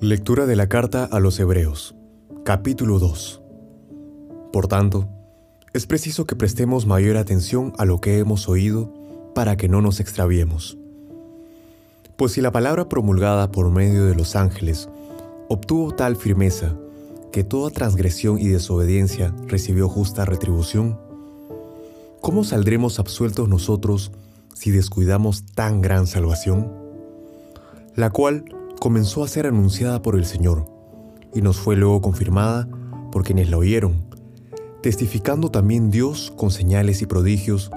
Lectura 0.00 0.44
de 0.44 0.56
la 0.56 0.68
carta 0.68 1.04
a 1.04 1.20
los 1.20 1.40
Hebreos, 1.40 1.94
capítulo 2.44 2.98
2. 2.98 3.40
Por 4.52 4.68
tanto, 4.68 5.08
es 5.72 5.86
preciso 5.86 6.26
que 6.26 6.36
prestemos 6.36 6.84
mayor 6.84 7.16
atención 7.16 7.72
a 7.78 7.86
lo 7.86 7.98
que 7.98 8.18
hemos 8.18 8.46
oído 8.46 8.92
para 9.34 9.56
que 9.56 9.70
no 9.70 9.80
nos 9.80 9.98
extraviemos. 9.98 10.76
Pues 12.18 12.32
si 12.32 12.42
la 12.42 12.52
palabra 12.52 12.90
promulgada 12.90 13.50
por 13.50 13.70
medio 13.70 14.04
de 14.04 14.14
los 14.14 14.36
ángeles 14.36 14.90
obtuvo 15.48 15.94
tal 15.94 16.16
firmeza 16.16 16.76
que 17.32 17.42
toda 17.42 17.70
transgresión 17.70 18.38
y 18.38 18.48
desobediencia 18.48 19.34
recibió 19.46 19.88
justa 19.88 20.26
retribución, 20.26 21.00
¿cómo 22.20 22.44
saldremos 22.44 22.98
absueltos 22.98 23.48
nosotros 23.48 24.12
si 24.52 24.72
descuidamos 24.72 25.46
tan 25.54 25.80
gran 25.80 26.06
salvación? 26.06 26.70
La 27.94 28.10
cual 28.10 28.44
comenzó 28.80 29.24
a 29.24 29.28
ser 29.28 29.46
anunciada 29.46 30.02
por 30.02 30.16
el 30.16 30.26
Señor 30.26 30.66
y 31.34 31.42
nos 31.42 31.58
fue 31.58 31.76
luego 31.76 32.00
confirmada 32.00 32.68
por 33.12 33.24
quienes 33.24 33.50
la 33.50 33.58
oyeron, 33.58 34.04
testificando 34.82 35.50
también 35.50 35.90
Dios 35.90 36.32
con 36.36 36.50
señales 36.50 37.02
y 37.02 37.06
prodigios, 37.06 37.70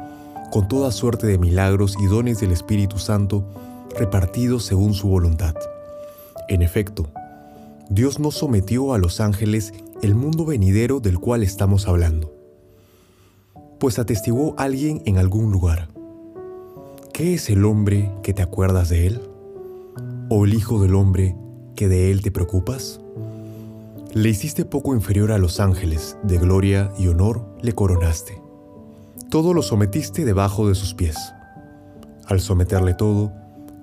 con 0.51 0.67
toda 0.67 0.91
suerte 0.91 1.27
de 1.27 1.37
milagros 1.37 1.95
y 1.99 2.05
dones 2.05 2.39
del 2.39 2.51
Espíritu 2.51 2.97
Santo 2.97 3.45
repartidos 3.97 4.65
según 4.65 4.93
su 4.93 5.07
voluntad. 5.07 5.55
En 6.47 6.61
efecto, 6.61 7.09
Dios 7.89 8.19
no 8.19 8.31
sometió 8.31 8.93
a 8.93 8.97
los 8.97 9.19
ángeles 9.19 9.73
el 10.01 10.15
mundo 10.15 10.45
venidero 10.45 10.99
del 10.99 11.19
cual 11.19 11.43
estamos 11.43 11.87
hablando, 11.87 12.33
pues 13.79 13.99
atestiguó 13.99 14.55
alguien 14.57 15.01
en 15.05 15.17
algún 15.17 15.51
lugar. 15.51 15.89
¿Qué 17.13 17.33
es 17.33 17.49
el 17.49 17.65
hombre 17.65 18.11
que 18.23 18.33
te 18.33 18.41
acuerdas 18.41 18.89
de 18.89 19.07
él? 19.07 19.28
¿O 20.31 20.45
el 20.45 20.53
Hijo 20.53 20.79
del 20.79 20.93
Hombre 20.93 21.35
que 21.75 21.87
de 21.87 22.11
él 22.11 22.21
te 22.21 22.29
preocupas? 22.29 23.01
Le 24.13 24.29
hiciste 24.29 24.63
poco 24.63 24.93
inferior 24.93 25.31
a 25.31 25.39
los 25.39 25.59
ángeles, 25.59 26.17
de 26.21 26.37
gloria 26.37 26.93
y 26.99 27.07
honor 27.07 27.47
le 27.63 27.73
coronaste. 27.73 28.39
Todo 29.31 29.55
lo 29.55 29.63
sometiste 29.63 30.25
debajo 30.25 30.67
de 30.67 30.75
sus 30.75 30.93
pies. 30.93 31.17
Al 32.27 32.41
someterle 32.41 32.93
todo, 32.93 33.33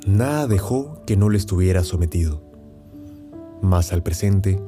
nada 0.07 0.47
dejó 0.47 1.03
que 1.05 1.17
no 1.17 1.31
le 1.31 1.39
estuviera 1.39 1.83
sometido. 1.83 2.45
Mas 3.61 3.93
al 3.93 4.05
presente, 4.05 4.63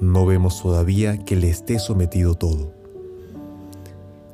no 0.00 0.24
vemos 0.24 0.62
todavía 0.62 1.18
que 1.26 1.36
le 1.36 1.50
esté 1.50 1.78
sometido 1.78 2.36
todo. 2.36 2.72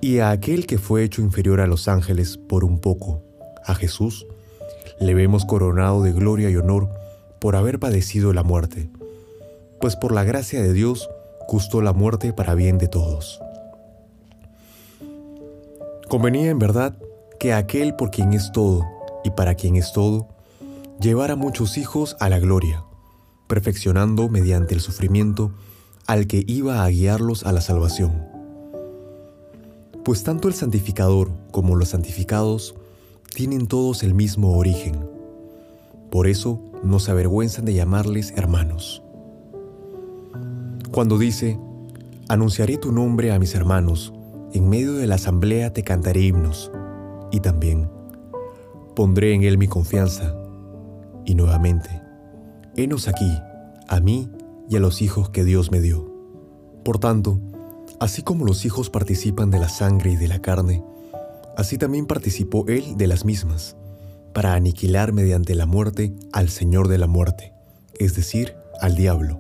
Y 0.01 0.21
a 0.21 0.31
aquel 0.31 0.65
que 0.65 0.79
fue 0.79 1.03
hecho 1.03 1.23
inferior 1.23 1.61
a 1.61 1.67
los 1.67 1.89
ángeles 1.89 2.39
por 2.39 2.65
un 2.65 2.79
poco, 2.79 3.21
a 3.65 3.75
Jesús, 3.75 4.29
le 4.99 5.15
vemos 5.15 5.45
coronado 5.45 6.03
de 6.03 6.13
gloria 6.13 6.51
y 6.51 6.57
honor 6.57 6.89
por 7.39 7.57
haber 7.57 7.79
padecido 7.79 8.33
la 8.33 8.43
muerte, 8.43 8.91
pues 9.81 9.97
por 9.97 10.13
la 10.13 10.25
gracia 10.25 10.63
de 10.63 10.73
Dios 10.73 11.09
gustó 11.49 11.83
la 11.83 11.93
muerte 11.93 12.33
para 12.33 12.55
bien 12.55 12.79
de 12.79 12.89
todos. 12.89 13.41
Convenía 16.09 16.51
en 16.51 16.59
verdad 16.59 16.97
que 17.39 17.53
aquel 17.53 17.95
por 17.95 18.11
quien 18.11 18.33
es 18.33 18.53
todo 18.53 18.85
y 19.25 19.31
para 19.31 19.55
quien 19.55 19.77
es 19.77 19.93
todo, 19.93 20.29
llevara 21.01 21.37
muchos 21.37 21.77
hijos 21.77 22.17
a 22.21 22.29
la 22.29 22.39
gloria, 22.39 22.85
perfeccionando 23.47 24.29
mediante 24.29 24.75
el 24.75 24.81
sufrimiento 24.81 25.53
al 26.07 26.27
que 26.27 26.45
iba 26.47 26.85
a 26.85 26.89
guiarlos 26.89 27.45
a 27.45 27.53
la 27.53 27.61
salvación. 27.61 28.27
Pues 30.05 30.23
tanto 30.23 30.49
el 30.49 30.55
santificador 30.55 31.31
como 31.51 31.77
los 31.77 31.91
santificados 31.91 32.75
tienen 33.35 33.67
todos 33.67 34.05
el 34.05 34.15
mismo 34.15 34.57
origen. 34.57 35.11
Por 36.11 36.29
eso 36.29 36.61
no 36.85 37.01
se 37.01 37.11
avergüenzan 37.11 37.65
de 37.65 37.75
llamarles 37.75 38.33
hermanos. 38.37 39.03
Cuando 40.93 41.19
dice, 41.19 41.59
anunciaré 42.29 42.77
tu 42.79 42.93
nombre 42.93 43.33
a 43.33 43.41
mis 43.41 43.57
hermanos, 43.57 44.13
en 44.53 44.69
medio 44.69 44.95
de 44.95 45.09
la 45.09 45.17
asamblea 45.17 45.73
te 45.73 45.83
cantaré 45.83 46.21
himnos, 46.21 46.71
y 47.33 47.41
también, 47.41 47.91
pondré 48.95 49.35
en 49.35 49.43
él 49.43 49.59
mi 49.59 49.67
confianza, 49.67 50.37
y 51.27 51.35
nuevamente, 51.35 51.91
henos 52.77 53.09
aquí, 53.09 53.37
a 53.89 53.99
mí 53.99 54.31
y 54.71 54.77
a 54.77 54.81
los 54.81 55.03
hijos 55.03 55.31
que 55.31 55.43
Dios 55.43 55.73
me 55.73 55.81
dio. 55.81 56.09
Por 56.85 57.01
tanto, 57.01 57.41
así 57.99 58.23
como 58.23 58.45
los 58.45 58.65
hijos 58.65 58.91
participan 58.91 59.51
de 59.51 59.59
la 59.59 59.69
sangre 59.69 60.13
y 60.13 60.17
de 60.17 60.29
la 60.29 60.39
carne, 60.39 60.85
Así 61.57 61.79
también 61.79 62.07
participó 62.07 62.65
él 62.69 62.97
de 62.97 63.07
las 63.07 63.25
mismas, 63.25 63.77
para 64.33 64.55
aniquilar 64.55 65.13
mediante 65.13 65.55
la 65.55 65.67
muerte 65.67 66.13
al 66.33 66.49
Señor 66.49 66.89
de 66.89 66.99
la 66.99 67.07
muerte, 67.07 67.53
es 67.99 68.17
decir, 68.17 68.57
al 68.81 68.97
diablo, 68.97 69.39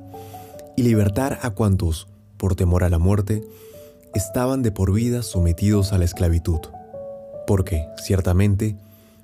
y 0.77 0.83
libertar 0.83 1.41
a 1.43 1.51
cuantos, 1.51 2.07
por 2.37 2.55
temor 2.55 2.85
a 2.85 2.89
la 2.89 2.99
muerte, 2.99 3.43
estaban 4.15 4.63
de 4.63 4.71
por 4.71 4.93
vida 4.93 5.23
sometidos 5.23 5.93
a 5.93 5.99
la 5.99 6.05
esclavitud. 6.05 6.61
Porque, 7.47 7.87
ciertamente, 7.97 8.77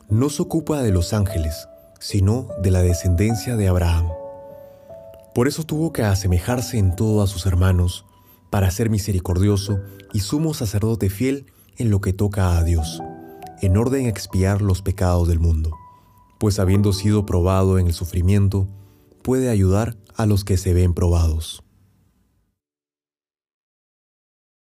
no 0.08 0.28
se 0.28 0.42
ocupa 0.42 0.82
de 0.82 0.90
los 0.90 1.12
ángeles, 1.12 1.68
sino 2.00 2.48
de 2.60 2.72
la 2.72 2.82
descendencia 2.82 3.56
de 3.56 3.68
Abraham. 3.68 4.08
Por 5.34 5.46
eso 5.46 5.62
tuvo 5.62 5.92
que 5.92 6.02
asemejarse 6.02 6.78
en 6.78 6.96
todo 6.96 7.22
a 7.22 7.28
sus 7.28 7.46
hermanos, 7.46 8.04
para 8.50 8.70
ser 8.72 8.90
misericordioso 8.90 9.78
y 10.12 10.20
sumo 10.20 10.54
sacerdote 10.54 11.08
fiel 11.08 11.46
en 11.80 11.90
lo 11.90 12.02
que 12.02 12.12
toca 12.12 12.58
a 12.58 12.62
Dios, 12.62 13.02
en 13.62 13.78
orden 13.78 14.04
a 14.04 14.10
expiar 14.10 14.60
los 14.60 14.82
pecados 14.82 15.28
del 15.28 15.40
mundo, 15.40 15.74
pues 16.38 16.58
habiendo 16.58 16.92
sido 16.92 17.24
probado 17.24 17.78
en 17.78 17.86
el 17.86 17.94
sufrimiento, 17.94 18.68
puede 19.22 19.48
ayudar 19.48 19.96
a 20.14 20.26
los 20.26 20.44
que 20.44 20.58
se 20.58 20.74
ven 20.74 20.92
probados. 20.92 21.64